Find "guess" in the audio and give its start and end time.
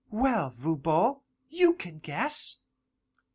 1.99-2.57